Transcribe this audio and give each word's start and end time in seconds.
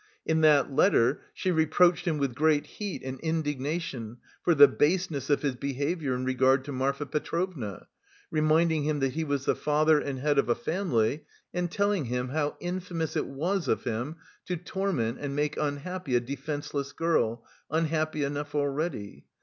In 0.25 0.41
that 0.41 0.73
letter 0.73 1.21
she 1.31 1.51
reproached 1.51 2.05
him 2.05 2.17
with 2.17 2.33
great 2.33 2.65
heat 2.65 3.03
and 3.03 3.19
indignation 3.19 4.17
for 4.41 4.55
the 4.55 4.67
baseness 4.67 5.29
of 5.29 5.43
his 5.43 5.55
behaviour 5.55 6.15
in 6.15 6.25
regard 6.25 6.65
to 6.65 6.71
Marfa 6.71 7.05
Petrovna, 7.05 7.85
reminding 8.31 8.81
him 8.83 8.99
that 9.01 9.11
he 9.13 9.23
was 9.23 9.45
the 9.45 9.53
father 9.55 9.99
and 9.99 10.17
head 10.17 10.39
of 10.39 10.49
a 10.49 10.55
family 10.55 11.25
and 11.53 11.69
telling 11.69 12.05
him 12.05 12.29
how 12.29 12.57
infamous 12.59 13.15
it 13.15 13.27
was 13.27 13.67
of 13.67 13.83
him 13.83 14.15
to 14.47 14.57
torment 14.57 15.19
and 15.21 15.35
make 15.35 15.55
unhappy 15.57 16.15
a 16.15 16.19
defenceless 16.19 16.93
girl, 16.93 17.45
unhappy 17.69 18.23
enough 18.23 18.55
already. 18.55 19.25